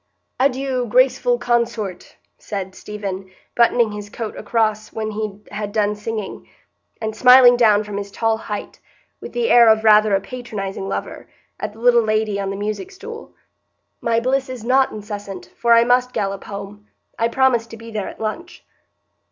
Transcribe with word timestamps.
"Adieu, 0.39 0.87
'graceful 0.87 1.37
consort,'" 1.37 2.15
said 2.39 2.73
Stephen, 2.73 3.29
buttoning 3.55 3.91
his 3.91 4.09
coat 4.09 4.35
across 4.35 4.91
when 4.91 5.11
he 5.11 5.39
had 5.51 5.71
done 5.71 5.93
singing, 5.95 6.49
and 6.99 7.15
smiling 7.15 7.55
down 7.55 7.83
from 7.83 7.97
his 7.97 8.09
tall 8.09 8.35
height, 8.37 8.79
with 9.19 9.31
the 9.31 9.51
air 9.51 9.69
of 9.69 9.83
rather 9.83 10.15
a 10.15 10.19
patronizing 10.19 10.89
lover, 10.89 11.27
at 11.59 11.73
the 11.73 11.79
little 11.79 12.01
lady 12.01 12.39
on 12.39 12.49
the 12.49 12.55
music 12.57 12.89
stool. 12.89 13.33
"My 14.01 14.19
bliss 14.19 14.49
is 14.49 14.63
not 14.63 14.91
incessant, 14.91 15.51
for 15.55 15.73
I 15.73 15.83
must 15.83 16.13
gallop 16.13 16.45
home. 16.45 16.87
I 17.19 17.27
promised 17.27 17.69
to 17.69 17.77
be 17.77 17.91
there 17.91 18.09
at 18.09 18.19
lunch." 18.19 18.65